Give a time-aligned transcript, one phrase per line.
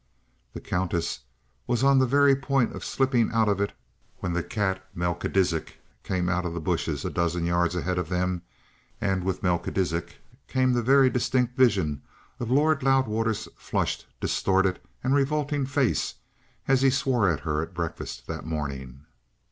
[0.53, 1.19] The Countess
[1.67, 3.71] was on the very point of slipping out of it
[4.17, 8.41] when the cat Melchisidec came out of the bushes a dozen yards ahead of them,
[8.99, 10.15] and with Melchisidec
[10.47, 12.01] came a very distinct vision
[12.39, 16.15] of Lord Loudwater's flushed, distorted, and revolting face
[16.67, 19.05] as he swore at her at breakfast that morning.